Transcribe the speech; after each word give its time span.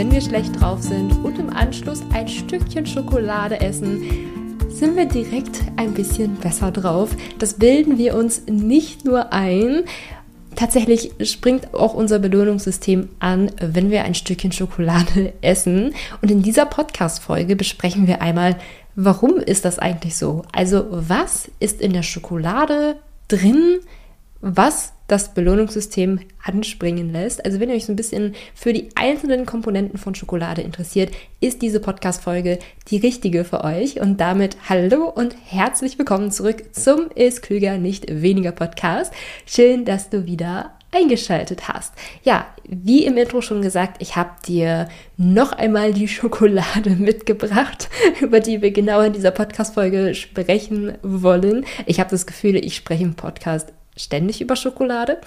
wenn 0.00 0.12
wir 0.12 0.22
schlecht 0.22 0.58
drauf 0.58 0.80
sind 0.82 1.12
und 1.22 1.38
im 1.38 1.50
Anschluss 1.50 2.00
ein 2.14 2.26
Stückchen 2.26 2.86
Schokolade 2.86 3.60
essen, 3.60 4.00
sind 4.70 4.96
wir 4.96 5.04
direkt 5.04 5.60
ein 5.76 5.92
bisschen 5.92 6.36
besser 6.36 6.70
drauf. 6.70 7.10
Das 7.38 7.52
bilden 7.52 7.98
wir 7.98 8.14
uns 8.14 8.46
nicht 8.46 9.04
nur 9.04 9.34
ein. 9.34 9.84
Tatsächlich 10.56 11.10
springt 11.24 11.74
auch 11.74 11.92
unser 11.92 12.18
Belohnungssystem 12.18 13.10
an, 13.18 13.50
wenn 13.60 13.90
wir 13.90 14.04
ein 14.04 14.14
Stückchen 14.14 14.52
Schokolade 14.52 15.34
essen. 15.42 15.92
Und 16.22 16.30
in 16.30 16.40
dieser 16.40 16.64
Podcast-Folge 16.64 17.54
besprechen 17.54 18.06
wir 18.06 18.22
einmal, 18.22 18.56
warum 18.94 19.36
ist 19.36 19.66
das 19.66 19.78
eigentlich 19.78 20.16
so? 20.16 20.46
Also, 20.52 20.86
was 20.88 21.50
ist 21.60 21.82
in 21.82 21.92
der 21.92 22.04
Schokolade 22.04 22.96
drin, 23.28 23.80
was 24.40 24.94
das 25.10 25.34
Belohnungssystem 25.34 26.20
anspringen 26.42 27.12
lässt. 27.12 27.44
Also 27.44 27.58
wenn 27.58 27.68
ihr 27.68 27.74
euch 27.74 27.86
so 27.86 27.92
ein 27.92 27.96
bisschen 27.96 28.34
für 28.54 28.72
die 28.72 28.88
einzelnen 28.94 29.44
Komponenten 29.44 29.98
von 29.98 30.14
Schokolade 30.14 30.62
interessiert, 30.62 31.10
ist 31.40 31.62
diese 31.62 31.80
Podcast-Folge 31.80 32.58
die 32.88 32.98
richtige 32.98 33.44
für 33.44 33.64
euch. 33.64 34.00
Und 34.00 34.20
damit 34.20 34.56
hallo 34.68 35.08
und 35.08 35.34
herzlich 35.44 35.98
willkommen 35.98 36.30
zurück 36.30 36.74
zum 36.74 37.10
Ist 37.14 37.42
Klüger 37.42 37.78
nicht 37.78 38.06
weniger 38.08 38.52
Podcast. 38.52 39.12
Schön, 39.46 39.84
dass 39.84 40.10
du 40.10 40.26
wieder 40.26 40.74
eingeschaltet 40.92 41.68
hast. 41.68 41.94
Ja, 42.22 42.46
wie 42.68 43.04
im 43.04 43.16
Intro 43.16 43.40
schon 43.40 43.62
gesagt, 43.62 44.00
ich 44.00 44.16
habe 44.16 44.30
dir 44.46 44.88
noch 45.16 45.52
einmal 45.52 45.92
die 45.92 46.08
Schokolade 46.08 46.90
mitgebracht, 46.98 47.88
über 48.20 48.40
die 48.40 48.62
wir 48.62 48.70
genau 48.70 49.00
in 49.00 49.12
dieser 49.12 49.30
Podcast-Folge 49.30 50.14
sprechen 50.14 50.94
wollen. 51.02 51.64
Ich 51.86 52.00
habe 52.00 52.10
das 52.10 52.26
Gefühl, 52.26 52.56
ich 52.56 52.76
spreche 52.76 53.04
im 53.04 53.14
Podcast 53.14 53.72
ständig 54.00 54.40
über 54.40 54.56
Schokolade. 54.56 55.18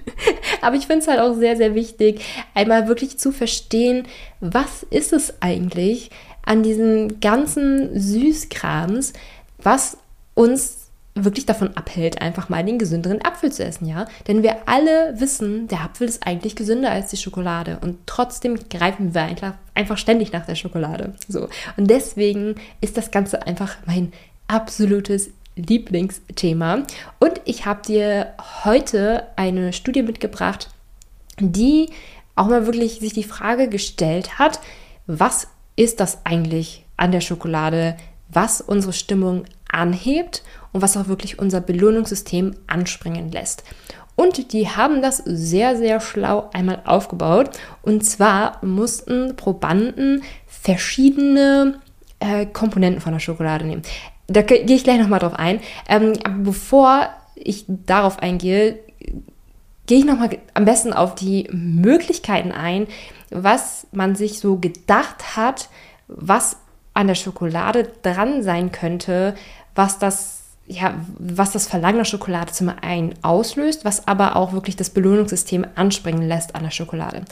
Aber 0.62 0.76
ich 0.76 0.86
finde 0.86 1.00
es 1.00 1.08
halt 1.08 1.20
auch 1.20 1.34
sehr, 1.34 1.56
sehr 1.56 1.74
wichtig, 1.74 2.20
einmal 2.54 2.88
wirklich 2.88 3.18
zu 3.18 3.32
verstehen, 3.32 4.06
was 4.40 4.82
ist 4.84 5.12
es 5.12 5.40
eigentlich 5.40 6.10
an 6.44 6.62
diesen 6.62 7.20
ganzen 7.20 7.98
Süßkrams, 7.98 9.12
was 9.58 9.96
uns 10.34 10.80
wirklich 11.14 11.44
davon 11.44 11.76
abhält, 11.76 12.22
einfach 12.22 12.48
mal 12.48 12.64
den 12.64 12.78
gesünderen 12.78 13.22
Apfel 13.24 13.50
zu 13.50 13.64
essen, 13.64 13.86
ja? 13.86 14.06
Denn 14.28 14.42
wir 14.42 14.68
alle 14.68 15.18
wissen, 15.18 15.68
der 15.68 15.82
Apfel 15.82 16.08
ist 16.08 16.26
eigentlich 16.26 16.56
gesünder 16.56 16.90
als 16.90 17.10
die 17.10 17.16
Schokolade 17.16 17.78
und 17.82 17.98
trotzdem 18.06 18.58
greifen 18.68 19.14
wir 19.14 19.22
einfach, 19.22 19.54
einfach 19.74 19.98
ständig 19.98 20.32
nach 20.32 20.46
der 20.46 20.54
Schokolade. 20.54 21.14
So. 21.28 21.48
Und 21.76 21.90
deswegen 21.90 22.54
ist 22.80 22.96
das 22.96 23.10
Ganze 23.10 23.46
einfach 23.46 23.76
mein 23.86 24.12
absolutes 24.46 25.30
Lieblingsthema. 25.60 26.82
Und 27.18 27.40
ich 27.44 27.66
habe 27.66 27.82
dir 27.82 28.34
heute 28.64 29.26
eine 29.36 29.72
Studie 29.72 30.02
mitgebracht, 30.02 30.70
die 31.38 31.90
auch 32.36 32.48
mal 32.48 32.66
wirklich 32.66 33.00
sich 33.00 33.12
die 33.12 33.24
Frage 33.24 33.68
gestellt 33.68 34.38
hat, 34.38 34.60
was 35.06 35.48
ist 35.76 36.00
das 36.00 36.24
eigentlich 36.24 36.84
an 36.96 37.12
der 37.12 37.20
Schokolade, 37.20 37.96
was 38.28 38.60
unsere 38.60 38.92
Stimmung 38.92 39.44
anhebt 39.70 40.42
und 40.72 40.82
was 40.82 40.96
auch 40.96 41.08
wirklich 41.08 41.38
unser 41.38 41.60
Belohnungssystem 41.60 42.54
anspringen 42.66 43.30
lässt. 43.30 43.64
Und 44.16 44.52
die 44.52 44.68
haben 44.68 45.00
das 45.00 45.22
sehr, 45.24 45.76
sehr 45.76 46.00
schlau 46.00 46.50
einmal 46.52 46.82
aufgebaut. 46.84 47.50
Und 47.82 48.04
zwar 48.04 48.64
mussten 48.64 49.34
Probanden 49.36 50.22
verschiedene 50.46 51.80
äh, 52.20 52.46
Komponenten 52.46 53.00
von 53.00 53.12
der 53.12 53.20
Schokolade 53.20 53.66
nehmen 53.66 53.82
da 54.30 54.42
gehe 54.42 54.64
ich 54.64 54.84
gleich 54.84 55.00
nochmal 55.00 55.18
drauf 55.18 55.34
ein. 55.34 55.60
Ähm, 55.88 56.14
aber 56.24 56.38
bevor 56.38 57.08
ich 57.34 57.64
darauf 57.68 58.20
eingehe, 58.20 58.78
gehe 59.86 59.98
ich 59.98 60.04
nochmal 60.04 60.38
am 60.54 60.64
besten 60.64 60.92
auf 60.92 61.14
die 61.14 61.48
Möglichkeiten 61.50 62.52
ein, 62.52 62.86
was 63.30 63.86
man 63.92 64.14
sich 64.14 64.38
so 64.38 64.56
gedacht 64.56 65.36
hat, 65.36 65.68
was 66.06 66.56
an 66.94 67.08
der 67.08 67.14
Schokolade 67.14 67.90
dran 68.02 68.42
sein 68.42 68.72
könnte, 68.72 69.34
was 69.74 69.98
das 69.98 70.36
ja, 70.66 70.94
was 71.18 71.50
das 71.50 71.66
Verlangen 71.66 71.98
nach 71.98 72.06
Schokolade 72.06 72.52
zum 72.52 72.68
einen 72.68 73.16
auslöst, 73.22 73.84
was 73.84 74.06
aber 74.06 74.36
auch 74.36 74.52
wirklich 74.52 74.76
das 74.76 74.90
Belohnungssystem 74.90 75.66
anspringen 75.74 76.22
lässt 76.22 76.54
an 76.54 76.62
der 76.62 76.70
Schokolade. 76.70 77.24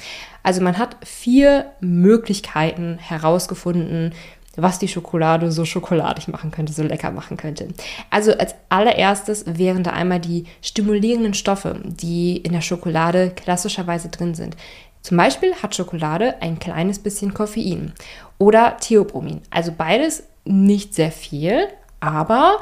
Also 0.42 0.60
man 0.60 0.76
hat 0.76 0.96
vier 1.04 1.66
Möglichkeiten 1.80 2.98
herausgefunden, 2.98 4.12
was 4.56 4.78
die 4.78 4.88
Schokolade 4.88 5.52
so 5.52 5.64
schokoladig 5.64 6.28
machen 6.28 6.50
könnte, 6.50 6.72
so 6.72 6.82
lecker 6.82 7.10
machen 7.10 7.36
könnte. 7.36 7.68
Also 8.10 8.32
als 8.32 8.54
allererstes 8.68 9.44
wären 9.46 9.84
da 9.84 9.90
einmal 9.90 10.20
die 10.20 10.44
stimulierenden 10.62 11.34
Stoffe, 11.34 11.80
die 11.84 12.38
in 12.38 12.52
der 12.52 12.60
Schokolade 12.60 13.30
klassischerweise 13.30 14.08
drin 14.08 14.34
sind. 14.34 14.56
Zum 15.02 15.16
Beispiel 15.16 15.54
hat 15.54 15.74
Schokolade 15.74 16.42
ein 16.42 16.58
kleines 16.58 16.98
bisschen 16.98 17.34
Koffein 17.34 17.92
oder 18.38 18.76
Theobromin. 18.78 19.42
Also 19.50 19.72
beides 19.76 20.24
nicht 20.44 20.94
sehr 20.94 21.12
viel, 21.12 21.68
aber 22.00 22.58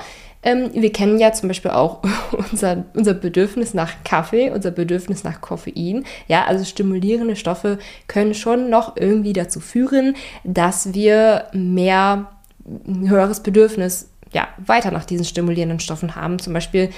ähm, 0.47 0.71
wir 0.73 0.93
kennen 0.93 1.19
ja 1.19 1.33
zum 1.33 1.49
Beispiel 1.49 1.73
auch 1.73 2.03
unser, 2.53 2.85
unser 2.95 3.15
Bedürfnis 3.15 3.75
nach 3.75 3.93
Kaffee, 4.05 4.51
unser 4.51 4.71
Bedürfnis 4.71 5.25
nach 5.25 5.41
Koffein. 5.41 6.05
Ja, 6.29 6.45
also 6.45 6.65
stimulierende 6.65 7.35
Stoffe 7.35 7.79
können 8.07 8.33
schon 8.33 8.71
noch 8.71 8.97
irgendwie 8.97 9.33
dazu 9.33 9.59
führen, 9.59 10.15
dass 10.45 10.95
wir 10.95 11.47
mehr 11.53 12.29
ein 12.65 13.11
höheres 13.11 13.41
Bedürfnis 13.43 14.09
ja, 14.33 14.47
weiter 14.65 14.93
nach 14.93 15.05
diesen 15.05 15.25
stimulierenden 15.25 15.81
Stoffen 15.81 16.15
haben. 16.15 16.39
Zum 16.39 16.53
Beispiel, 16.53 16.91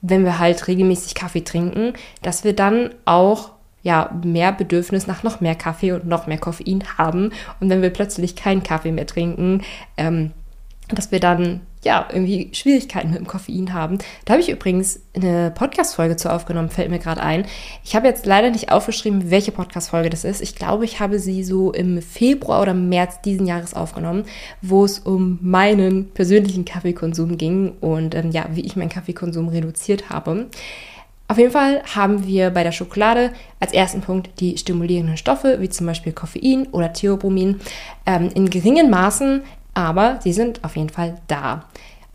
wenn 0.00 0.24
wir 0.24 0.38
halt 0.38 0.66
regelmäßig 0.66 1.14
Kaffee 1.14 1.44
trinken, 1.44 1.92
dass 2.22 2.42
wir 2.42 2.54
dann 2.54 2.90
auch 3.04 3.50
ja, 3.82 4.18
mehr 4.24 4.50
Bedürfnis 4.52 5.06
nach 5.06 5.22
noch 5.22 5.42
mehr 5.42 5.54
Kaffee 5.54 5.92
und 5.92 6.06
noch 6.06 6.26
mehr 6.26 6.38
Koffein 6.38 6.82
haben. 6.96 7.32
Und 7.60 7.68
wenn 7.68 7.82
wir 7.82 7.90
plötzlich 7.90 8.34
keinen 8.34 8.62
Kaffee 8.62 8.92
mehr 8.92 9.06
trinken, 9.06 9.62
ähm, 9.98 10.30
dass 10.88 11.12
wir 11.12 11.20
dann 11.20 11.60
ja 11.84 12.08
irgendwie 12.12 12.50
Schwierigkeiten 12.52 13.10
mit 13.10 13.18
dem 13.18 13.26
Koffein 13.26 13.72
haben. 13.72 13.98
Da 14.24 14.32
habe 14.34 14.42
ich 14.42 14.50
übrigens 14.50 15.00
eine 15.14 15.50
Podcast-Folge 15.50 16.16
zu 16.16 16.32
aufgenommen, 16.32 16.70
fällt 16.70 16.90
mir 16.90 16.98
gerade 16.98 17.22
ein. 17.22 17.46
Ich 17.84 17.94
habe 17.94 18.06
jetzt 18.06 18.26
leider 18.26 18.50
nicht 18.50 18.72
aufgeschrieben, 18.72 19.30
welche 19.30 19.52
Podcast-Folge 19.52 20.10
das 20.10 20.24
ist. 20.24 20.40
Ich 20.40 20.54
glaube, 20.54 20.84
ich 20.84 21.00
habe 21.00 21.18
sie 21.18 21.44
so 21.44 21.72
im 21.72 22.02
Februar 22.02 22.62
oder 22.62 22.74
März 22.74 23.20
diesen 23.22 23.46
Jahres 23.46 23.74
aufgenommen, 23.74 24.24
wo 24.62 24.84
es 24.84 24.98
um 24.98 25.38
meinen 25.42 26.10
persönlichen 26.10 26.64
Kaffeekonsum 26.64 27.38
ging 27.38 27.72
und 27.80 28.14
ähm, 28.14 28.30
ja, 28.30 28.46
wie 28.52 28.62
ich 28.62 28.76
meinen 28.76 28.88
Kaffeekonsum 28.88 29.48
reduziert 29.48 30.10
habe. 30.10 30.46
Auf 31.26 31.38
jeden 31.38 31.52
Fall 31.52 31.82
haben 31.94 32.26
wir 32.26 32.50
bei 32.50 32.62
der 32.64 32.72
Schokolade 32.72 33.32
als 33.58 33.72
ersten 33.72 34.02
Punkt 34.02 34.40
die 34.40 34.58
stimulierenden 34.58 35.16
Stoffe, 35.16 35.56
wie 35.60 35.70
zum 35.70 35.86
Beispiel 35.86 36.12
Koffein 36.12 36.66
oder 36.70 36.92
Theobromin, 36.92 37.60
ähm, 38.04 38.30
in 38.34 38.50
geringen 38.50 38.90
Maßen 38.90 39.42
aber 39.74 40.20
sie 40.22 40.32
sind 40.32 40.62
auf 40.64 40.76
jeden 40.76 40.88
Fall 40.90 41.16
da. 41.26 41.64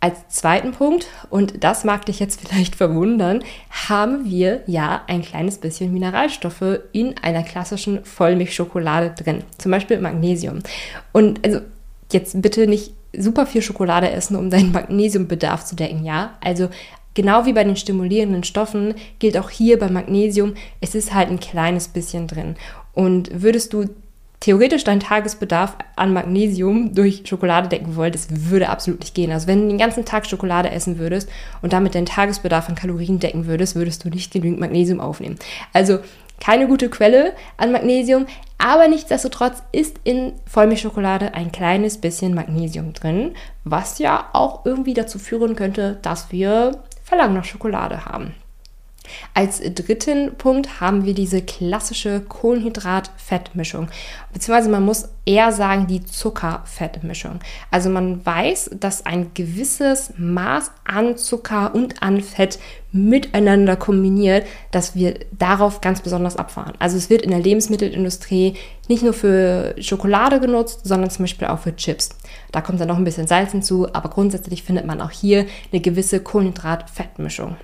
Als 0.02 0.30
zweiten 0.30 0.72
Punkt, 0.72 1.08
und 1.30 1.64
das 1.64 1.84
mag 1.84 2.06
dich 2.06 2.20
jetzt 2.20 2.40
vielleicht 2.48 2.76
verwundern, 2.76 3.44
haben 3.90 4.26
wir 4.26 4.62
ja 4.66 5.02
ein 5.08 5.22
kleines 5.22 5.58
bisschen 5.58 5.94
Mineralstoffe 5.94 6.80
in 6.92 7.16
einer 7.22 7.44
klassischen 7.44 8.04
Vollmilchschokolade 8.06 9.14
drin, 9.22 9.44
zum 9.58 9.72
Beispiel 9.72 10.00
Magnesium. 10.00 10.60
Und 11.12 11.46
also 11.46 11.62
jetzt 12.12 12.42
bitte 12.42 12.68
nicht 12.68 12.94
super 13.18 13.46
viel 13.46 13.62
Schokolade 13.62 14.10
essen, 14.12 14.36
um 14.36 14.50
deinen 14.50 14.72
Magnesiumbedarf 14.72 15.66
zu 15.66 15.76
decken, 15.76 16.06
ja? 16.06 16.38
Also 16.42 16.70
genau 17.14 17.46
wie 17.46 17.54
bei 17.54 17.64
den 17.64 17.76
stimulierenden 17.76 18.44
Stoffen 18.44 18.94
gilt 19.20 19.38
auch 19.38 19.50
hier 19.50 19.80
bei 19.80 19.90
Magnesium, 19.90 20.54
es 20.80 20.96
ist 20.96 21.14
halt 21.14 21.30
ein 21.30 21.40
kleines 21.40 21.88
bisschen 21.88 22.28
drin. 22.28 22.56
Und 22.94 23.30
würdest 23.42 23.74
du 23.74 23.90
theoretisch 24.40 24.84
deinen 24.84 25.02
Tagesbedarf 25.02 25.76
an 25.96 26.14
Magnesium 26.14 26.96
durch 26.96 27.24
Schokolade 27.26 27.68
decken 27.68 27.96
wolltest, 27.96 28.50
würde 28.50 28.70
absolut 28.70 29.02
nicht 29.02 29.14
gehen. 29.14 29.32
Also 29.32 29.48
wenn 29.48 29.64
du 29.64 29.68
den 29.68 29.78
ganzen 29.78 30.06
Tag 30.06 30.26
Schokolade 30.26 30.72
essen 30.72 30.98
würdest 30.98 31.30
und 31.62 31.74
damit 31.74 31.96
deinen 31.96 32.06
Tagesbedarf 32.06 32.70
an 32.70 32.76
Kalorien 32.76 33.20
decken 33.20 33.48
würdest, 33.48 33.76
würdest 33.76 34.04
du 34.06 34.10
nicht 34.10 34.32
genügend 34.32 34.60
Magnesium 34.60 35.02
aufnehmen. 35.02 35.38
Also 35.74 36.00
keine 36.40 36.68
gute 36.68 36.90
Quelle 36.90 37.34
an 37.58 37.74
Magnesium, 37.74 38.26
aber 38.58 38.88
nichtsdestotrotz 38.88 39.62
ist 39.74 40.00
in 40.06 40.34
Vollmilchschokolade 40.46 41.34
ein 41.34 41.52
kleines 41.52 41.98
bisschen 41.98 42.34
Magnesium 42.34 42.94
drin, 42.94 43.36
was 43.66 44.00
ja 44.00 44.30
auch 44.32 44.66
irgendwie 44.66 44.94
dazu 44.94 45.20
führen 45.20 45.58
könnte, 45.58 45.98
dass 46.02 46.32
wir 46.32 46.80
Verlangen 47.04 47.34
nach 47.34 47.46
Schokolade 47.46 48.06
haben. 48.06 48.34
Als 49.34 49.62
dritten 49.62 50.36
Punkt 50.38 50.82
haben 50.82 51.06
wir 51.06 51.14
diese 51.14 51.42
klassische 51.42 52.22
Kohlenhydrat-Fettmischung, 52.22 53.90
beziehungsweise 54.34 54.70
man 54.70 54.86
muss 54.86 55.10
eher 55.26 55.52
sagen 55.52 55.88
die 55.88 56.04
Zucker-Fettmischung. 56.04 57.40
Also 57.72 57.90
man 57.90 58.26
weiß, 58.26 58.72
dass 58.80 59.06
ein 59.06 59.32
gewisses 59.34 60.14
Maß 60.18 60.72
an 60.86 61.18
Zucker 61.18 61.74
und 61.76 62.02
an 62.02 62.22
Fett 62.22 62.60
miteinander 62.92 63.76
kombiniert, 63.76 64.48
dass 64.72 64.96
wir 64.96 65.20
darauf 65.38 65.82
ganz 65.82 66.02
besonders 66.02 66.38
abfahren. 66.38 66.74
Also 66.80 66.98
es 66.98 67.10
wird 67.12 67.22
in 67.22 67.30
der 67.30 67.40
Lebensmittelindustrie 67.40 68.56
nicht 68.88 69.04
nur 69.04 69.14
für 69.14 69.76
Schokolade 69.80 70.40
genutzt, 70.40 70.82
sondern 70.84 71.12
zum 71.12 71.24
Beispiel 71.24 71.48
auch 71.48 71.60
für 71.60 71.76
Chips. 71.76 72.10
Da 72.52 72.62
kommt 72.62 72.82
dann 72.82 72.88
noch 72.88 72.98
ein 72.98 73.04
bisschen 73.04 73.28
Salz 73.28 73.52
hinzu, 73.52 73.88
aber 73.94 74.10
grundsätzlich 74.10 74.64
findet 74.64 74.88
man 74.88 75.02
auch 75.02 75.12
hier 75.12 75.46
eine 75.72 75.82
gewisse 75.82 76.20
Kohlenhydrat-Fettmischung. 76.20 77.56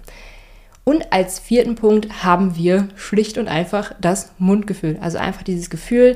Und 0.85 1.11
als 1.11 1.39
vierten 1.39 1.75
Punkt 1.75 2.23
haben 2.23 2.55
wir 2.55 2.87
schlicht 2.95 3.37
und 3.37 3.47
einfach 3.47 3.93
das 3.99 4.31
Mundgefühl. 4.37 4.97
Also 5.01 5.17
einfach 5.17 5.43
dieses 5.43 5.69
Gefühl, 5.69 6.15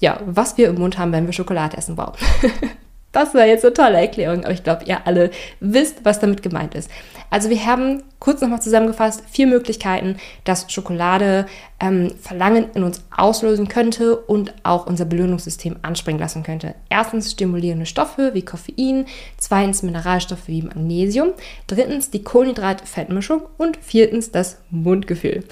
ja, 0.00 0.20
was 0.26 0.56
wir 0.56 0.68
im 0.68 0.76
Mund 0.76 0.98
haben, 0.98 1.12
wenn 1.12 1.26
wir 1.26 1.32
Schokolade 1.32 1.76
essen. 1.76 1.96
Wow. 1.96 2.16
Das 3.12 3.34
war 3.34 3.44
jetzt 3.44 3.64
eine 3.64 3.74
tolle 3.74 4.00
Erklärung, 4.00 4.44
aber 4.44 4.54
ich 4.54 4.64
glaube, 4.64 4.84
ihr 4.86 5.06
alle 5.06 5.30
wisst, 5.60 6.04
was 6.04 6.18
damit 6.18 6.42
gemeint 6.42 6.74
ist. 6.74 6.90
Also 7.28 7.48
wir 7.50 7.64
haben 7.64 8.02
kurz 8.18 8.40
nochmal 8.40 8.60
zusammengefasst 8.60 9.22
vier 9.30 9.46
Möglichkeiten, 9.46 10.16
dass 10.44 10.70
Schokolade 10.70 11.46
ähm, 11.80 12.12
Verlangen 12.20 12.66
in 12.74 12.82
uns 12.82 13.02
auslösen 13.14 13.68
könnte 13.68 14.16
und 14.16 14.54
auch 14.64 14.86
unser 14.86 15.06
Belohnungssystem 15.06 15.76
anspringen 15.82 16.20
lassen 16.20 16.42
könnte. 16.42 16.74
Erstens 16.88 17.32
stimulierende 17.32 17.86
Stoffe 17.86 18.32
wie 18.34 18.44
Koffein, 18.44 19.06
zweitens 19.38 19.82
Mineralstoffe 19.82 20.46
wie 20.46 20.62
Magnesium, 20.62 21.32
drittens 21.66 22.10
die 22.10 22.22
Kohlenhydrat-Fettmischung 22.22 23.42
und 23.58 23.78
viertens 23.78 24.30
das 24.30 24.58
Mundgefühl. 24.70 25.44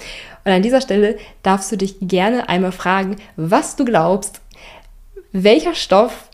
Und 0.45 0.51
an 0.51 0.61
dieser 0.63 0.81
Stelle 0.81 1.17
darfst 1.43 1.71
du 1.71 1.77
dich 1.77 1.95
gerne 1.99 2.49
einmal 2.49 2.71
fragen, 2.71 3.17
was 3.35 3.75
du 3.75 3.85
glaubst, 3.85 4.41
welcher 5.31 5.75
Stoff 5.75 6.29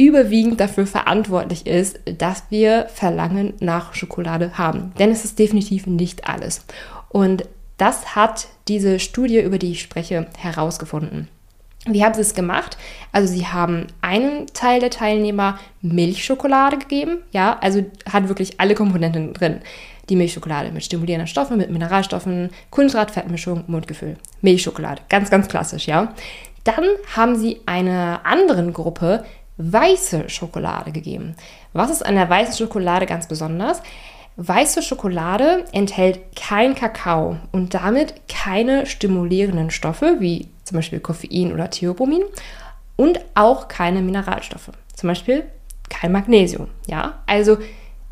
überwiegend 0.00 0.58
dafür 0.60 0.86
verantwortlich 0.86 1.66
ist, 1.66 2.00
dass 2.16 2.44
wir 2.48 2.86
Verlangen 2.94 3.52
nach 3.60 3.92
Schokolade 3.94 4.56
haben. 4.56 4.92
Denn 4.98 5.10
es 5.10 5.26
ist 5.26 5.38
definitiv 5.38 5.86
nicht 5.86 6.26
alles. 6.26 6.64
Und 7.10 7.44
das 7.76 8.14
hat 8.14 8.48
diese 8.66 8.98
Studie, 8.98 9.40
über 9.40 9.58
die 9.58 9.72
ich 9.72 9.82
spreche, 9.82 10.26
herausgefunden. 10.38 11.28
Wie 11.86 12.02
haben 12.02 12.14
sie 12.14 12.22
es 12.22 12.34
gemacht? 12.34 12.78
Also 13.12 13.30
sie 13.32 13.46
haben 13.46 13.88
einem 14.00 14.46
Teil 14.54 14.80
der 14.80 14.90
Teilnehmer 14.90 15.58
Milchschokolade 15.82 16.78
gegeben, 16.78 17.18
ja, 17.32 17.58
also 17.60 17.84
hat 18.10 18.28
wirklich 18.28 18.58
alle 18.58 18.74
Komponenten 18.74 19.34
drin. 19.34 19.60
Die 20.08 20.16
Milchschokolade 20.16 20.72
mit 20.72 20.84
stimulierenden 20.84 21.26
Stoffen, 21.26 21.58
mit 21.58 21.70
Mineralstoffen, 21.70 22.50
Kohlenhydratfettmischung, 22.70 23.64
Mundgefühl. 23.66 24.16
Milchschokolade, 24.40 25.02
ganz, 25.10 25.30
ganz 25.30 25.48
klassisch, 25.48 25.86
ja. 25.86 26.14
Dann 26.64 26.84
haben 27.16 27.38
sie 27.38 27.60
einer 27.64 28.20
anderen 28.24 28.72
Gruppe 28.72 29.24
weiße 29.60 30.28
Schokolade 30.28 30.92
gegeben. 30.92 31.34
Was 31.72 31.90
ist 31.90 32.04
an 32.04 32.14
der 32.14 32.28
weißen 32.28 32.54
Schokolade 32.54 33.06
ganz 33.06 33.28
besonders? 33.28 33.82
Weiße 34.36 34.82
Schokolade 34.82 35.64
enthält 35.72 36.20
kein 36.34 36.74
Kakao 36.74 37.36
und 37.52 37.74
damit 37.74 38.14
keine 38.28 38.86
stimulierenden 38.86 39.70
Stoffe 39.70 40.16
wie 40.20 40.48
zum 40.64 40.76
Beispiel 40.76 41.00
Koffein 41.00 41.52
oder 41.52 41.68
Theobromin 41.68 42.22
und 42.96 43.20
auch 43.34 43.68
keine 43.68 44.00
Mineralstoffe, 44.00 44.70
zum 44.94 45.08
Beispiel 45.08 45.44
kein 45.90 46.12
Magnesium. 46.12 46.68
Ja, 46.86 47.18
also 47.26 47.58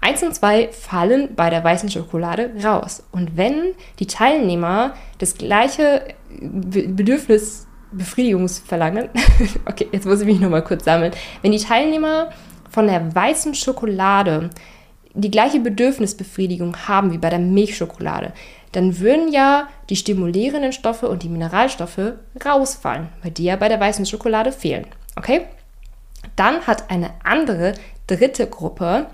1 0.00 0.22
und 0.24 0.34
2 0.34 0.68
fallen 0.72 1.34
bei 1.34 1.50
der 1.50 1.64
weißen 1.64 1.88
Schokolade 1.88 2.50
raus. 2.62 3.04
Und 3.12 3.36
wenn 3.36 3.74
die 3.98 4.06
Teilnehmer 4.06 4.94
das 5.18 5.34
gleiche 5.36 6.02
Bedürfnis 6.40 7.67
Befriedigungsverlangen. 7.92 9.08
okay, 9.66 9.88
jetzt 9.92 10.06
muss 10.06 10.20
ich 10.20 10.26
mich 10.26 10.40
nochmal 10.40 10.64
kurz 10.64 10.84
sammeln. 10.84 11.12
Wenn 11.42 11.52
die 11.52 11.58
Teilnehmer 11.58 12.30
von 12.70 12.86
der 12.86 13.14
weißen 13.14 13.54
Schokolade 13.54 14.50
die 15.14 15.30
gleiche 15.30 15.60
Bedürfnisbefriedigung 15.60 16.76
haben 16.86 17.12
wie 17.12 17.18
bei 17.18 17.30
der 17.30 17.38
Milchschokolade, 17.38 18.32
dann 18.72 18.98
würden 19.00 19.32
ja 19.32 19.68
die 19.88 19.96
stimulierenden 19.96 20.72
Stoffe 20.72 21.08
und 21.08 21.22
die 21.22 21.28
Mineralstoffe 21.28 22.12
rausfallen, 22.44 23.08
weil 23.22 23.30
die 23.30 23.44
ja 23.44 23.56
bei 23.56 23.68
der 23.68 23.80
weißen 23.80 24.06
Schokolade 24.06 24.52
fehlen. 24.52 24.86
Okay? 25.16 25.46
Dann 26.36 26.66
hat 26.66 26.90
eine 26.90 27.10
andere 27.24 27.74
dritte 28.06 28.46
Gruppe 28.46 29.06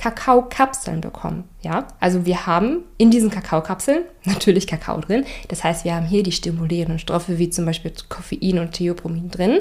Kakaokapseln 0.00 1.02
bekommen. 1.02 1.44
Ja, 1.60 1.86
also 2.00 2.24
wir 2.24 2.46
haben 2.46 2.84
in 2.96 3.10
diesen 3.10 3.30
Kakaokapseln 3.30 4.04
natürlich 4.24 4.66
Kakao 4.66 4.98
drin. 4.98 5.26
Das 5.48 5.62
heißt, 5.62 5.84
wir 5.84 5.94
haben 5.94 6.06
hier 6.06 6.22
die 6.22 6.32
stimulierenden 6.32 6.98
Stoffe 6.98 7.36
wie 7.36 7.50
zum 7.50 7.66
Beispiel 7.66 7.92
Koffein 8.08 8.58
und 8.58 8.72
Theobromin 8.72 9.30
drin, 9.30 9.60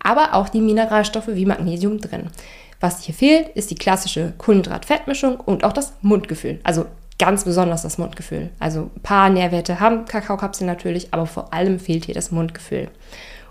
aber 0.00 0.34
auch 0.34 0.48
die 0.48 0.60
Mineralstoffe 0.60 1.28
wie 1.28 1.44
Magnesium 1.44 1.98
drin. 1.98 2.30
Was 2.78 3.02
hier 3.02 3.14
fehlt, 3.16 3.48
ist 3.50 3.72
die 3.72 3.74
klassische 3.74 4.32
Kohlenhydrat-Fettmischung 4.38 5.40
und 5.40 5.64
auch 5.64 5.72
das 5.72 5.92
Mundgefühl. 6.02 6.60
Also 6.62 6.86
ganz 7.18 7.44
besonders 7.44 7.82
das 7.82 7.98
Mundgefühl. 7.98 8.50
Also 8.60 8.90
ein 8.94 9.02
paar 9.02 9.28
Nährwerte 9.28 9.80
haben 9.80 10.04
Kakaokapseln 10.04 10.68
natürlich, 10.68 11.12
aber 11.12 11.26
vor 11.26 11.52
allem 11.52 11.80
fehlt 11.80 12.04
hier 12.04 12.14
das 12.14 12.30
Mundgefühl. 12.30 12.88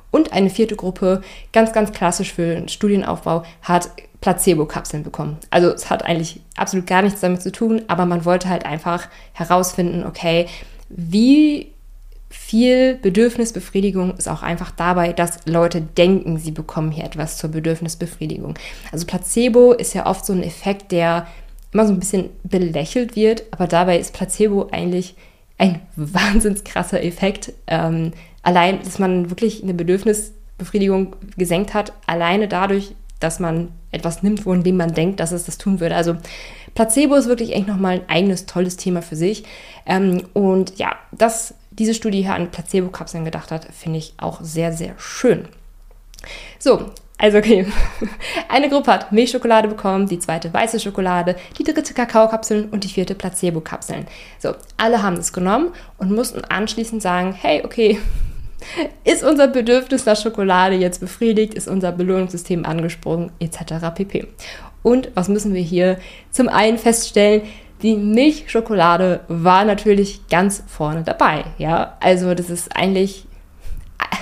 Und 0.10 0.32
eine 0.32 0.50
vierte 0.50 0.78
Gruppe, 0.78 1.22
ganz, 1.52 1.74
ganz 1.74 1.92
klassisch 1.92 2.34
für 2.34 2.56
den 2.56 2.70
Studienaufbau, 2.70 3.44
hat 3.62 3.90
Placebo-Kapseln 4.22 5.04
bekommen. 5.04 5.38
Also 5.50 5.70
es 5.70 5.90
hat 5.90 6.04
eigentlich 6.04 6.42
absolut 6.58 6.88
gar 6.88 7.02
nichts 7.02 7.22
damit 7.22 7.42
zu 7.42 7.52
tun, 7.52 7.84
aber 7.88 8.06
man 8.06 8.26
wollte 8.26 8.50
halt 8.50 8.66
einfach 8.66 9.08
herausfinden, 9.34 10.06
okay, 10.06 10.48
wie 10.90 11.72
viel 12.30 12.96
Bedürfnisbefriedigung 12.96 14.16
ist 14.16 14.28
auch 14.28 14.44
einfach 14.44 14.72
dabei, 14.72 15.14
dass 15.14 15.46
Leute 15.46 15.82
denken, 15.82 16.38
sie 16.38 16.52
bekommen 16.52 16.92
hier 16.92 17.06
etwas 17.06 17.38
zur 17.38 17.50
Bedürfnisbefriedigung. 17.50 18.56
Also 18.92 19.08
Placebo 19.08 19.74
ist 19.74 19.94
ja 19.94 20.06
oft 20.06 20.26
so 20.26 20.34
ein 20.34 20.44
Effekt, 20.44 20.92
der 20.92 21.28
immer 21.72 21.88
so 21.88 21.94
ein 21.94 22.00
bisschen 22.00 22.30
belächelt 22.44 23.16
wird, 23.16 23.44
aber 23.52 23.68
dabei 23.68 23.98
ist 23.98 24.14
Placebo 24.14 24.68
eigentlich 24.72 25.16
ein 25.58 25.82
wahnsinns 25.96 26.64
krasser 26.64 27.04
Effekt. 27.04 27.54
Ähm, 27.68 28.12
allein, 28.44 28.80
dass 28.84 29.00
man 29.00 29.30
wirklich 29.30 29.64
eine 29.64 29.74
Bedürfnisbefriedigung 29.74 31.16
gesenkt 31.38 31.74
hat, 31.74 31.94
alleine 32.06 32.48
dadurch, 32.48 32.96
dass 33.20 33.40
man 33.40 33.72
etwas 33.92 34.24
nimmt, 34.24 34.42
von 34.42 34.64
dem 34.64 34.78
man 34.78 34.94
denkt, 34.94 35.20
dass 35.20 35.32
es 35.32 35.46
das 35.46 35.58
tun 35.58 35.80
würde. 35.80 35.96
Also 35.96 36.16
Placebo 36.76 37.16
ist 37.16 37.28
wirklich 37.28 37.54
echt 37.54 37.68
nochmal 37.68 37.96
ein 37.96 38.10
eigenes 38.10 38.46
tolles 38.46 38.78
Thema 38.78 39.02
für 39.02 39.16
sich. 39.16 39.44
Ähm, 39.86 40.24
und 40.34 40.78
ja, 40.78 40.96
dass 41.12 41.54
diese 41.72 41.94
Studie 41.94 42.22
hier 42.22 42.34
an 42.34 42.52
Placebo-Kapseln 42.52 43.26
gedacht 43.26 43.52
hat, 43.52 43.66
finde 43.66 44.00
ich 44.00 44.14
auch 44.18 44.40
sehr, 44.42 44.74
sehr 44.74 44.94
schön. 44.98 45.48
So, 46.58 46.92
also 47.18 47.38
okay, 47.38 47.66
eine 48.50 48.70
Gruppe 48.70 48.92
hat 48.92 49.12
Milchschokolade 49.12 49.68
bekommen, 49.68 50.08
die 50.08 50.20
zweite 50.20 50.54
weiße 50.54 50.80
Schokolade, 50.80 51.36
die 51.58 51.64
dritte 51.64 51.94
Kakaokapseln 51.94 52.70
und 52.70 52.84
die 52.84 52.90
vierte 52.90 53.16
Placebo-Kapseln. 53.16 54.08
So, 54.40 54.56
alle 54.78 55.04
haben 55.04 55.18
das 55.18 55.34
genommen 55.34 55.74
und 55.98 56.12
mussten 56.12 56.44
anschließend 56.46 57.02
sagen, 57.02 57.34
hey, 57.34 57.62
okay, 57.66 58.00
ist 59.04 59.24
unser 59.24 59.48
Bedürfnis 59.48 60.06
nach 60.06 60.18
Schokolade 60.18 60.76
jetzt 60.76 61.00
befriedigt? 61.00 61.54
Ist 61.54 61.68
unser 61.68 61.92
Belohnungssystem 61.92 62.66
angesprungen? 62.66 63.32
Etc. 63.40 63.60
pp. 63.96 64.28
Und 64.84 65.12
was 65.14 65.28
müssen 65.28 65.54
wir 65.54 65.62
hier 65.62 65.98
zum 66.32 66.50
einen 66.50 66.78
feststellen? 66.78 67.42
Die 67.82 67.96
Milchschokolade 67.96 69.22
war 69.30 69.64
natürlich 69.64 70.28
ganz 70.30 70.64
vorne 70.68 71.04
dabei. 71.04 71.46
Ja, 71.58 71.98
also 72.02 72.34
das 72.34 72.50
ist 72.50 72.76
eigentlich 72.76 73.26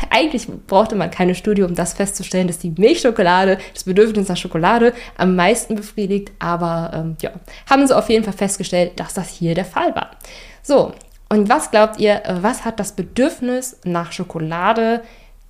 eigentlich 0.10 0.48
brauchte 0.68 0.96
man 0.96 1.12
keine 1.12 1.36
Studie, 1.36 1.64
um 1.64 1.76
das 1.76 1.94
festzustellen, 1.94 2.48
dass 2.48 2.60
die 2.60 2.74
Milchschokolade 2.76 3.60
das 3.74 3.84
Bedürfnis 3.84 4.28
nach 4.28 4.38
Schokolade 4.38 4.94
am 5.18 5.36
meisten 5.36 5.76
befriedigt. 5.76 6.32
Aber 6.40 6.92
ähm, 6.94 7.18
ja, 7.22 7.32
haben 7.70 7.86
sie 7.86 7.96
auf 7.96 8.10
jeden 8.10 8.24
Fall 8.24 8.34
festgestellt, 8.34 9.00
dass 9.00 9.14
das 9.14 9.30
hier 9.30 9.54
der 9.54 9.66
Fall 9.66 9.96
war. 9.96 10.12
So, 10.64 10.94
und 11.30 11.50
was 11.50 11.72
glaubt 11.72 12.00
ihr, 12.00 12.22
was 12.42 12.66
hat 12.66 12.80
das 12.80 12.94
Bedürfnis 12.94 13.78
nach 13.84 14.12
Schokolade 14.12 15.04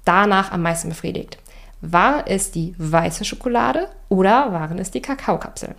danach 0.06 0.52
am 0.52 0.62
meisten 0.62 0.90
befriedigt? 0.90 1.38
War 1.82 2.28
es 2.28 2.52
die 2.52 2.74
weiße 2.78 3.24
Schokolade 3.26 3.88
oder 4.10 4.52
waren 4.52 4.80
es 4.80 4.90
die 4.90 5.02
Kakaokapseln? 5.02 5.76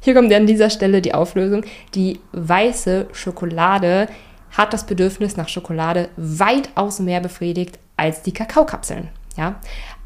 Hier 0.00 0.14
kommt 0.14 0.32
an 0.32 0.46
dieser 0.46 0.70
Stelle 0.70 1.02
die 1.02 1.14
Auflösung. 1.14 1.64
Die 1.94 2.20
weiße 2.32 3.08
Schokolade 3.12 4.08
hat 4.50 4.72
das 4.72 4.84
Bedürfnis 4.84 5.36
nach 5.36 5.48
Schokolade 5.48 6.08
weitaus 6.16 6.98
mehr 6.98 7.20
befriedigt 7.20 7.78
als 7.96 8.22
die 8.22 8.32
Kakaokapseln. 8.32 9.08
Ja? 9.36 9.56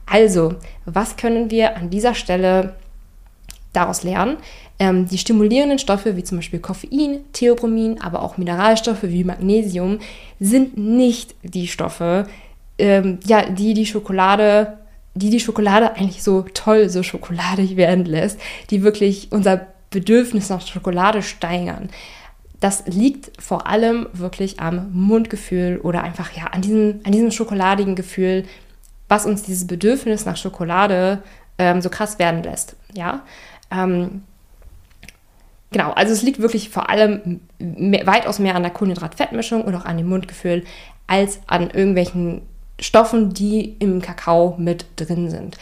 Also, 0.07 0.55
was 0.85 1.17
können 1.17 1.51
wir 1.51 1.77
an 1.77 1.91
dieser 1.91 2.15
Stelle 2.15 2.75
daraus 3.76 4.02
lernen? 4.02 4.38
Ähm, 4.78 5.06
die 5.06 5.18
stimulierenden 5.18 5.78
Stoffe 5.78 6.16
wie 6.16 6.25
zum 6.25 6.38
Beispiel 6.38 6.61
Koffein, 6.61 7.21
Theobromin, 7.33 8.00
aber 8.00 8.23
auch 8.23 8.37
Mineralstoffe 8.37 9.04
wie 9.04 9.25
Magnesium 9.25 9.99
sind 10.38 10.76
nicht 10.76 11.35
die 11.42 11.66
Stoffe, 11.66 12.26
ähm, 12.78 13.18
ja, 13.26 13.49
die 13.49 13.75
die 13.75 13.87
Schokolade, 13.87 14.78
die 15.14 15.30
die 15.30 15.40
Schokolade 15.40 15.97
eigentlich 15.97 16.23
so 16.23 16.42
toll, 16.52 16.88
so 16.90 17.02
schokoladig 17.02 17.76
werden 17.76 18.04
lässt, 18.04 18.38
die 18.71 18.83
wirklich 18.83 19.28
unser 19.30 19.66
Bedürfnis 19.90 20.50
nach 20.50 20.66
Schokolade 20.66 21.23
steigern. 21.23 21.88
Das 22.61 22.85
liegt 22.87 23.30
vor 23.42 23.66
allem 23.66 24.09
wirklich 24.12 24.61
am 24.61 24.90
Mundgefühl 24.92 25.78
oder 25.83 26.02
einfach 26.02 26.33
ja 26.33 26.45
an 26.49 26.62
diesem, 26.62 27.00
an 27.04 27.12
diesem 27.12 27.30
schokoladigen 27.30 27.95
Gefühl, 27.95 28.45
was 29.09 29.26
uns 29.26 29.42
dieses 29.42 29.66
Bedürfnis 29.66 30.25
nach 30.25 30.37
Schokolade 30.37 31.23
ähm, 31.59 31.80
so 31.80 31.88
krass 31.88 32.18
werden 32.18 32.42
lässt. 32.42 32.76
Ja, 32.95 33.23
ähm, 33.76 34.23
Genau, 35.73 35.90
also 35.92 36.12
es 36.12 36.23
liegt 36.23 36.40
wirklich 36.40 36.71
vor 36.71 36.88
allem 36.88 37.40
mehr, 37.59 38.06
weitaus 38.06 38.38
mehr 38.38 38.54
an 38.54 38.62
der 38.62 38.73
Kohlenhydrat-Fettmischung 38.73 39.62
und 39.62 39.75
auch 39.75 39.85
an 39.85 39.99
dem 39.99 40.09
Mundgefühl 40.09 40.64
als 41.06 41.40
an 41.49 41.71
irgendwelchen 41.71 42.42
Stoffen, 42.80 43.35
die 43.35 43.76
im 43.78 44.00
Kakao 44.00 44.54
mit 44.59 44.87
drin 44.97 45.28
sind. 45.28 45.59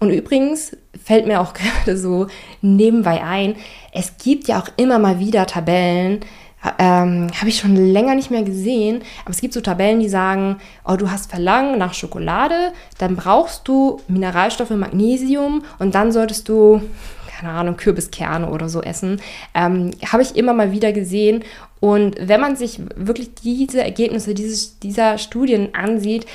Und 0.00 0.10
übrigens 0.10 0.76
fällt 1.02 1.26
mir 1.26 1.40
auch 1.40 1.54
gerade 1.54 1.96
so 1.96 2.26
nebenbei 2.62 3.22
ein, 3.22 3.56
es 3.92 4.16
gibt 4.22 4.48
ja 4.48 4.60
auch 4.60 4.68
immer 4.76 4.98
mal 4.98 5.18
wieder 5.18 5.46
Tabellen, 5.46 6.20
ähm, 6.78 7.28
habe 7.38 7.48
ich 7.48 7.58
schon 7.58 7.76
länger 7.76 8.14
nicht 8.14 8.30
mehr 8.30 8.42
gesehen. 8.42 9.02
Aber 9.22 9.30
es 9.30 9.40
gibt 9.40 9.54
so 9.54 9.60
Tabellen, 9.60 10.00
die 10.00 10.08
sagen, 10.08 10.56
oh, 10.84 10.96
du 10.96 11.10
hast 11.10 11.30
Verlangen 11.30 11.78
nach 11.78 11.94
Schokolade, 11.94 12.72
dann 12.98 13.16
brauchst 13.16 13.68
du 13.68 14.00
Mineralstoffe, 14.08 14.70
Magnesium 14.70 15.62
und 15.78 15.94
dann 15.94 16.10
solltest 16.10 16.48
du, 16.48 16.82
keine 17.34 17.52
Ahnung, 17.52 17.76
Kürbiskerne 17.76 18.48
oder 18.48 18.68
so 18.68 18.82
essen. 18.82 19.20
Ähm, 19.54 19.90
habe 20.06 20.22
ich 20.22 20.36
immer 20.36 20.52
mal 20.52 20.72
wieder 20.72 20.92
gesehen. 20.92 21.44
Und 21.80 22.16
wenn 22.20 22.40
man 22.40 22.56
sich 22.56 22.80
wirklich 22.96 23.34
diese 23.34 23.82
Ergebnisse 23.82 24.34
dieses, 24.34 24.78
dieser 24.78 25.18
Studien 25.18 25.74
ansieht, 25.74 26.26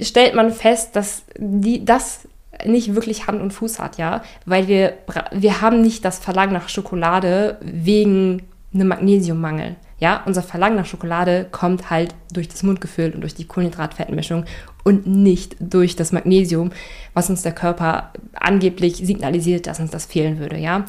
stellt 0.00 0.34
man 0.34 0.52
fest, 0.52 0.96
dass 0.96 1.24
die, 1.36 1.84
das 1.84 2.28
nicht 2.64 2.94
wirklich 2.94 3.26
Hand 3.26 3.40
und 3.40 3.52
Fuß 3.52 3.78
hat, 3.78 3.98
ja, 3.98 4.22
weil 4.44 4.68
wir, 4.68 4.94
wir 5.32 5.60
haben 5.60 5.80
nicht 5.80 6.04
das 6.04 6.18
Verlangen 6.18 6.52
nach 6.52 6.68
Schokolade 6.68 7.58
wegen 7.62 8.42
einem 8.74 8.88
Magnesiummangel. 8.88 9.76
Ja, 10.02 10.20
unser 10.26 10.42
Verlangen 10.42 10.74
nach 10.74 10.84
Schokolade 10.84 11.46
kommt 11.52 11.88
halt 11.88 12.12
durch 12.32 12.48
das 12.48 12.64
Mundgefühl 12.64 13.12
und 13.12 13.20
durch 13.20 13.36
die 13.36 13.46
Kohlenhydratfettmischung 13.46 14.46
und 14.82 15.06
nicht 15.06 15.54
durch 15.60 15.94
das 15.94 16.10
Magnesium, 16.10 16.72
was 17.14 17.30
uns 17.30 17.42
der 17.42 17.52
Körper 17.52 18.10
angeblich 18.34 18.96
signalisiert, 18.96 19.68
dass 19.68 19.78
uns 19.78 19.92
das 19.92 20.06
fehlen 20.06 20.40
würde, 20.40 20.56
ja. 20.58 20.86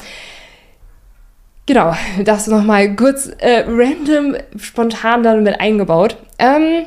Genau, 1.64 1.94
das 2.24 2.48
nochmal 2.48 2.96
kurz 2.96 3.30
äh, 3.38 3.64
random, 3.68 4.34
spontan 4.56 5.22
dann 5.22 5.44
mit 5.44 5.60
eingebaut. 5.60 6.16
Ähm, 6.40 6.86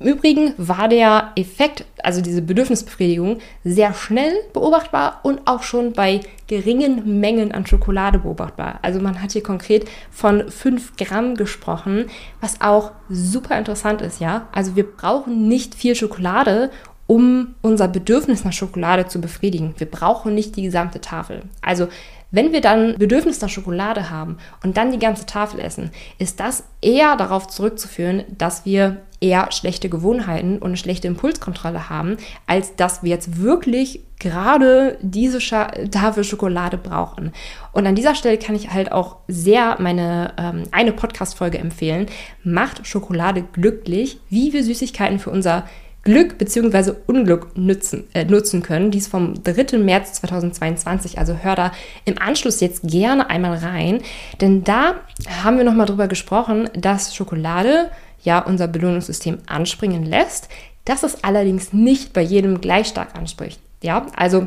im 0.00 0.06
Übrigen 0.06 0.54
war 0.56 0.88
der 0.88 1.32
Effekt, 1.34 1.84
also 2.02 2.20
diese 2.20 2.42
Bedürfnisbefriedigung, 2.42 3.38
sehr 3.64 3.94
schnell 3.94 4.32
beobachtbar 4.52 5.20
und 5.24 5.40
auch 5.46 5.62
schon 5.62 5.92
bei 5.92 6.20
geringen 6.46 7.20
Mengen 7.20 7.52
an 7.52 7.66
Schokolade 7.66 8.20
beobachtbar. 8.20 8.78
Also 8.82 9.00
man 9.00 9.20
hat 9.20 9.32
hier 9.32 9.42
konkret 9.42 9.88
von 10.10 10.48
5 10.48 10.96
Gramm 10.96 11.34
gesprochen, 11.34 12.06
was 12.40 12.60
auch 12.60 12.92
super 13.08 13.58
interessant 13.58 14.00
ist, 14.00 14.20
ja. 14.20 14.48
Also 14.52 14.76
wir 14.76 14.84
brauchen 14.84 15.48
nicht 15.48 15.74
viel 15.74 15.94
Schokolade, 15.94 16.70
um 17.08 17.54
unser 17.62 17.88
Bedürfnis 17.88 18.44
nach 18.44 18.52
Schokolade 18.52 19.06
zu 19.06 19.20
befriedigen. 19.20 19.74
Wir 19.78 19.90
brauchen 19.90 20.34
nicht 20.34 20.56
die 20.56 20.62
gesamte 20.62 21.00
Tafel. 21.00 21.42
Also 21.62 21.88
wenn 22.30 22.52
wir 22.52 22.60
dann 22.60 22.96
Bedürfnis 22.98 23.40
nach 23.40 23.48
Schokolade 23.48 24.10
haben 24.10 24.36
und 24.62 24.76
dann 24.76 24.92
die 24.92 24.98
ganze 24.98 25.24
Tafel 25.24 25.60
essen, 25.60 25.90
ist 26.18 26.38
das 26.38 26.64
eher 26.82 27.16
darauf 27.16 27.48
zurückzuführen, 27.48 28.24
dass 28.36 28.66
wir 28.66 28.98
eher 29.20 29.50
schlechte 29.52 29.88
Gewohnheiten 29.88 30.58
und 30.58 30.68
eine 30.68 30.76
schlechte 30.76 31.08
Impulskontrolle 31.08 31.88
haben, 31.88 32.16
als 32.46 32.76
dass 32.76 33.02
wir 33.02 33.10
jetzt 33.10 33.40
wirklich 33.40 34.00
gerade 34.18 34.98
diese 35.00 35.40
Scha 35.40 35.66
Tafel 35.90 36.24
Schokolade 36.24 36.76
brauchen. 36.76 37.32
Und 37.72 37.86
an 37.86 37.94
dieser 37.94 38.14
Stelle 38.14 38.38
kann 38.38 38.54
ich 38.54 38.70
halt 38.70 38.92
auch 38.92 39.16
sehr 39.28 39.76
meine 39.80 40.34
ähm, 40.38 40.64
eine 40.72 40.92
Podcast-Folge 40.92 41.58
empfehlen. 41.58 42.06
Macht 42.44 42.86
Schokolade 42.86 43.44
glücklich, 43.52 44.20
wie 44.28 44.52
wir 44.52 44.64
Süßigkeiten 44.64 45.18
für 45.18 45.30
unser 45.30 45.64
Glück 46.08 46.38
bzw. 46.38 46.92
Unglück 47.06 47.56
nutzen, 47.56 48.04
äh, 48.14 48.24
nutzen 48.24 48.62
können. 48.62 48.90
Dies 48.90 49.08
vom 49.08 49.42
3. 49.42 49.78
März 49.78 50.14
2022. 50.14 51.18
Also 51.18 51.36
hör 51.42 51.54
da 51.54 51.72
im 52.04 52.18
Anschluss 52.18 52.60
jetzt 52.60 52.82
gerne 52.82 53.28
einmal 53.28 53.58
rein, 53.58 54.00
denn 54.40 54.64
da 54.64 54.94
haben 55.42 55.58
wir 55.58 55.64
nochmal 55.64 55.86
drüber 55.86 56.08
gesprochen, 56.08 56.70
dass 56.74 57.14
Schokolade 57.14 57.90
ja 58.22 58.40
unser 58.40 58.68
Belohnungssystem 58.68 59.38
anspringen 59.46 60.04
lässt, 60.04 60.48
dass 60.84 61.02
es 61.02 61.22
allerdings 61.22 61.72
nicht 61.72 62.12
bei 62.12 62.22
jedem 62.22 62.60
gleich 62.60 62.88
stark 62.88 63.14
anspricht. 63.16 63.60
Ja, 63.82 64.06
also 64.16 64.46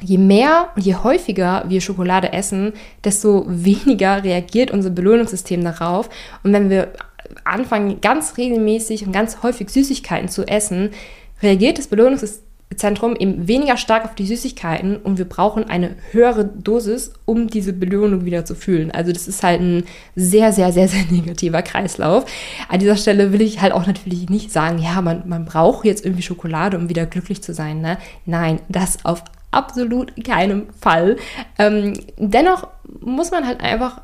je 0.00 0.18
mehr 0.18 0.68
und 0.76 0.84
je 0.84 0.94
häufiger 0.94 1.64
wir 1.68 1.80
Schokolade 1.80 2.32
essen, 2.32 2.72
desto 3.04 3.44
weniger 3.48 4.22
reagiert 4.22 4.70
unser 4.70 4.90
Belohnungssystem 4.90 5.62
darauf. 5.64 6.08
Und 6.42 6.52
wenn 6.52 6.70
wir 6.70 6.92
anfangen, 7.44 8.00
ganz 8.00 8.36
regelmäßig 8.36 9.06
und 9.06 9.12
ganz 9.12 9.42
häufig 9.42 9.70
Süßigkeiten 9.70 10.28
zu 10.28 10.46
essen, 10.46 10.90
reagiert 11.42 11.78
das 11.78 11.88
Belohnungszentrum 12.76 13.16
eben 13.16 13.48
weniger 13.48 13.76
stark 13.76 14.04
auf 14.04 14.14
die 14.14 14.26
Süßigkeiten 14.26 14.96
und 14.96 15.18
wir 15.18 15.24
brauchen 15.24 15.64
eine 15.64 15.96
höhere 16.10 16.44
Dosis, 16.44 17.12
um 17.24 17.48
diese 17.48 17.72
Belohnung 17.72 18.24
wieder 18.24 18.44
zu 18.44 18.54
fühlen. 18.54 18.90
Also 18.90 19.12
das 19.12 19.28
ist 19.28 19.42
halt 19.42 19.60
ein 19.60 19.84
sehr, 20.14 20.52
sehr, 20.52 20.72
sehr, 20.72 20.88
sehr 20.88 21.04
negativer 21.10 21.62
Kreislauf. 21.62 22.24
An 22.68 22.80
dieser 22.80 22.96
Stelle 22.96 23.32
will 23.32 23.42
ich 23.42 23.60
halt 23.60 23.72
auch 23.72 23.86
natürlich 23.86 24.28
nicht 24.28 24.52
sagen, 24.52 24.78
ja, 24.78 25.00
man, 25.00 25.28
man 25.28 25.44
braucht 25.44 25.84
jetzt 25.84 26.04
irgendwie 26.04 26.22
Schokolade, 26.22 26.76
um 26.76 26.88
wieder 26.88 27.06
glücklich 27.06 27.42
zu 27.42 27.54
sein. 27.54 27.80
Ne? 27.80 27.98
Nein, 28.24 28.60
das 28.68 29.04
auf 29.04 29.22
absolut 29.50 30.12
keinem 30.24 30.66
Fall. 30.78 31.16
Ähm, 31.58 31.94
dennoch 32.18 32.68
muss 33.00 33.30
man 33.30 33.46
halt 33.46 33.60
einfach 33.60 34.02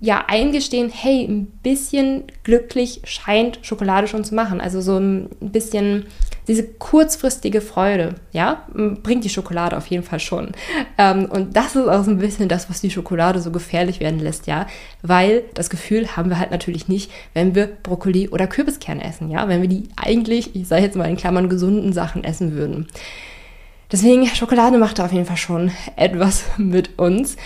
ja 0.00 0.24
eingestehen, 0.28 0.90
hey, 0.90 1.24
ein 1.24 1.46
bisschen 1.46 2.24
glücklich 2.44 3.00
scheint 3.04 3.58
Schokolade 3.62 4.06
schon 4.06 4.24
zu 4.24 4.34
machen. 4.34 4.60
Also 4.60 4.80
so 4.80 4.98
ein 4.98 5.28
bisschen 5.40 6.06
diese 6.46 6.66
kurzfristige 6.66 7.60
Freude, 7.60 8.14
ja, 8.32 8.66
bringt 8.72 9.24
die 9.24 9.28
Schokolade 9.28 9.76
auf 9.76 9.86
jeden 9.88 10.02
Fall 10.02 10.18
schon. 10.18 10.52
Ähm, 10.96 11.26
und 11.26 11.56
das 11.56 11.76
ist 11.76 11.88
auch 11.88 12.04
so 12.04 12.10
ein 12.10 12.18
bisschen 12.18 12.48
das, 12.48 12.70
was 12.70 12.80
die 12.80 12.90
Schokolade 12.90 13.40
so 13.40 13.50
gefährlich 13.50 14.00
werden 14.00 14.18
lässt, 14.18 14.46
ja, 14.46 14.66
weil 15.02 15.44
das 15.54 15.68
Gefühl 15.68 16.16
haben 16.16 16.30
wir 16.30 16.38
halt 16.38 16.50
natürlich 16.50 16.88
nicht, 16.88 17.10
wenn 17.34 17.54
wir 17.54 17.66
Brokkoli 17.66 18.30
oder 18.30 18.46
Kürbiskerne 18.46 19.04
essen, 19.04 19.30
ja, 19.30 19.46
wenn 19.46 19.60
wir 19.60 19.68
die 19.68 19.88
eigentlich, 19.96 20.56
ich 20.56 20.66
sage 20.66 20.82
jetzt 20.82 20.96
mal 20.96 21.10
in 21.10 21.18
Klammern, 21.18 21.50
gesunden 21.50 21.92
Sachen 21.92 22.24
essen 22.24 22.52
würden. 22.52 22.86
Deswegen, 23.92 24.26
Schokolade 24.26 24.78
macht 24.78 24.98
da 24.98 25.04
auf 25.04 25.12
jeden 25.12 25.26
Fall 25.26 25.36
schon 25.36 25.70
etwas 25.96 26.44
mit 26.56 26.98
uns. 26.98 27.36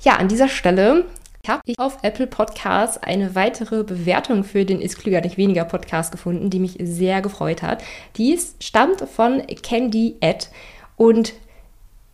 Ja, 0.00 0.16
an 0.16 0.28
dieser 0.28 0.48
Stelle 0.48 1.04
habe 1.48 1.62
ich 1.66 1.78
auf 1.78 1.98
Apple 2.02 2.26
Podcasts 2.26 2.98
eine 2.98 3.34
weitere 3.34 3.84
Bewertung 3.84 4.44
für 4.44 4.64
den 4.64 4.80
Ist 4.80 4.98
Klüger 4.98 5.20
nicht 5.20 5.36
weniger 5.36 5.64
Podcast 5.64 6.12
gefunden, 6.12 6.50
die 6.50 6.58
mich 6.58 6.76
sehr 6.80 7.22
gefreut 7.22 7.62
hat. 7.62 7.82
Dies 8.16 8.56
stammt 8.60 9.00
von 9.02 9.42
Candy 9.62 10.16
Ed 10.20 10.50
und 10.96 11.34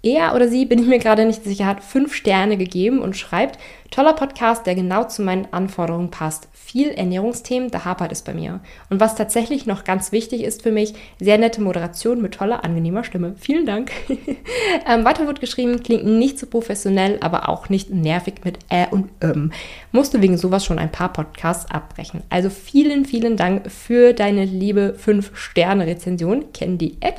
er 0.02 0.34
oder 0.34 0.48
sie, 0.48 0.66
bin 0.66 0.80
ich 0.80 0.86
mir 0.86 0.98
gerade 0.98 1.24
nicht 1.24 1.44
sicher, 1.44 1.66
hat 1.66 1.82
fünf 1.82 2.14
Sterne 2.14 2.56
gegeben 2.56 3.00
und 3.00 3.16
schreibt, 3.16 3.58
toller 3.92 4.14
Podcast, 4.14 4.66
der 4.66 4.74
genau 4.74 5.04
zu 5.04 5.22
meinen 5.22 5.46
Anforderungen 5.52 6.10
passt. 6.10 6.48
Viel 6.52 6.88
Ernährungsthemen, 6.88 7.70
da 7.70 7.84
hapert 7.84 8.10
es 8.10 8.22
bei 8.22 8.34
mir. 8.34 8.60
Und 8.90 8.98
was 8.98 9.14
tatsächlich 9.14 9.66
noch 9.66 9.84
ganz 9.84 10.10
wichtig 10.10 10.42
ist 10.42 10.62
für 10.62 10.72
mich, 10.72 10.94
sehr 11.20 11.38
nette 11.38 11.60
Moderation 11.60 12.20
mit 12.20 12.34
toller, 12.34 12.64
angenehmer 12.64 13.04
Stimme. 13.04 13.34
Vielen 13.38 13.66
Dank. 13.66 13.92
ähm, 14.88 15.04
weiter 15.04 15.26
wird 15.26 15.40
geschrieben, 15.40 15.82
klingt 15.82 16.04
nicht 16.04 16.38
so 16.38 16.46
professionell, 16.46 17.18
aber 17.20 17.48
auch 17.48 17.68
nicht 17.68 17.90
nervig 17.90 18.34
mit 18.44 18.58
Ä 18.72 18.86
und 18.90 19.10
Ähm. 19.20 19.52
Musste 19.92 20.22
wegen 20.22 20.38
sowas 20.38 20.64
schon 20.64 20.78
ein 20.78 20.90
paar 20.90 21.12
Podcasts 21.12 21.70
abbrechen. 21.70 22.22
Also 22.30 22.50
vielen, 22.50 23.04
vielen 23.04 23.36
Dank 23.36 23.70
für 23.70 24.14
deine 24.14 24.46
liebe 24.46 24.96
5-Sterne-Rezension, 25.04 26.52
Candy 26.52 26.96
Ed. 27.00 27.16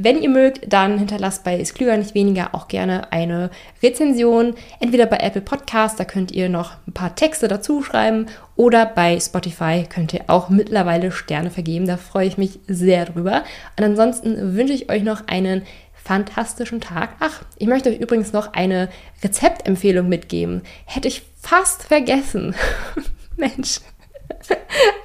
Wenn 0.00 0.22
ihr 0.22 0.28
mögt, 0.28 0.72
dann 0.72 0.96
hinterlasst 0.96 1.42
bei 1.42 1.58
Ist 1.58 1.74
Klüger 1.74 1.96
nicht 1.96 2.14
weniger 2.14 2.54
auch 2.54 2.68
gerne 2.68 3.10
eine 3.10 3.50
Rezension. 3.82 4.54
Entweder 4.78 5.06
bei 5.06 5.16
Apple 5.16 5.40
Podcast, 5.40 5.98
da 5.98 6.04
könnt 6.04 6.30
ihr 6.30 6.48
noch 6.48 6.74
ein 6.86 6.92
paar 6.92 7.16
Texte 7.16 7.48
dazu 7.48 7.82
schreiben, 7.82 8.26
oder 8.54 8.86
bei 8.86 9.18
Spotify 9.18 9.86
könnt 9.88 10.14
ihr 10.14 10.22
auch 10.28 10.50
mittlerweile 10.50 11.10
Sterne 11.10 11.50
vergeben. 11.50 11.88
Da 11.88 11.96
freue 11.96 12.28
ich 12.28 12.38
mich 12.38 12.60
sehr 12.68 13.06
drüber. 13.06 13.42
Und 13.76 13.82
ansonsten 13.82 14.54
wünsche 14.54 14.72
ich 14.72 14.88
euch 14.88 15.02
noch 15.02 15.26
einen 15.26 15.62
fantastischen 15.94 16.80
Tag. 16.80 17.16
Ach, 17.18 17.42
ich 17.56 17.66
möchte 17.66 17.90
euch 17.90 17.98
übrigens 17.98 18.32
noch 18.32 18.52
eine 18.52 18.90
Rezeptempfehlung 19.24 20.08
mitgeben. 20.08 20.62
Hätte 20.84 21.08
ich 21.08 21.22
fast 21.42 21.82
vergessen. 21.82 22.54
Mensch. 23.36 23.80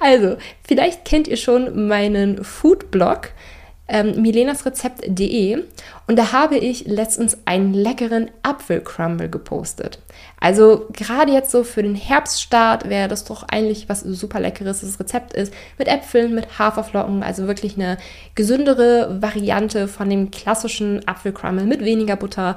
Also, 0.00 0.36
vielleicht 0.62 1.04
kennt 1.04 1.26
ihr 1.26 1.36
schon 1.36 1.88
meinen 1.88 2.44
Foodblog 2.44 3.30
ähm, 3.86 4.22
milenasrezept.de 4.22 5.62
und 6.06 6.18
da 6.18 6.32
habe 6.32 6.56
ich 6.56 6.86
letztens 6.86 7.38
einen 7.44 7.74
leckeren 7.74 8.30
Apfelcrumble 8.42 9.28
gepostet. 9.28 9.98
Also 10.40 10.86
gerade 10.92 11.32
jetzt 11.32 11.50
so 11.50 11.64
für 11.64 11.82
den 11.82 11.94
Herbststart 11.94 12.88
wäre 12.88 13.08
das 13.08 13.24
doch 13.24 13.44
eigentlich 13.48 13.88
was 13.88 14.00
super 14.00 14.40
leckeres. 14.40 14.80
Das 14.80 14.98
Rezept 14.98 15.34
ist 15.34 15.52
mit 15.78 15.88
Äpfeln, 15.88 16.34
mit 16.34 16.58
Haferflocken, 16.58 17.22
also 17.22 17.46
wirklich 17.46 17.76
eine 17.76 17.98
gesündere 18.34 19.20
Variante 19.20 19.88
von 19.88 20.08
dem 20.08 20.30
klassischen 20.30 21.06
Apfelcrumble 21.06 21.66
mit 21.66 21.84
weniger 21.84 22.16
Butter. 22.16 22.56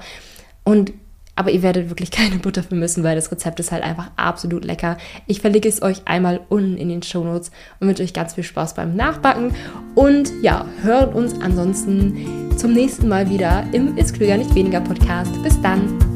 Und 0.64 0.94
aber 1.38 1.52
ihr 1.52 1.62
werdet 1.62 1.90
wirklich 1.90 2.12
keine 2.18 2.38
Butter 2.38 2.64
vermissen, 2.64 3.04
weil 3.04 3.16
das 3.16 3.32
Rezept 3.32 3.60
ist 3.60 3.72
halt 3.72 3.84
einfach 3.84 4.12
absolut 4.18 4.66
lecker. 4.66 4.98
Ich 5.28 5.40
verlinke 5.40 5.70
es 5.70 5.82
euch 5.82 6.02
einmal 6.06 6.42
unten 6.50 6.78
in 6.78 6.90
den 6.90 7.04
Show 7.04 7.24
Notes 7.24 7.52
und 7.80 7.88
wünsche 7.88 8.04
euch 8.04 8.14
ganz 8.14 8.34
viel 8.34 8.44
Spaß 8.44 8.74
beim 8.74 8.96
Nachbacken. 8.96 9.54
Und 9.96 10.32
ja, 10.42 10.66
hört 10.82 11.16
uns 11.16 11.40
ansonsten 11.42 12.52
zum 12.58 12.74
nächsten 12.74 13.08
Mal 13.08 13.30
wieder 13.30 13.66
im 13.72 13.98
Ist 13.98 14.16
Klüger 14.16 14.38
nicht 14.38 14.54
weniger 14.56 14.82
Podcast. 14.82 15.32
Bis 15.44 15.60
dann! 15.62 16.07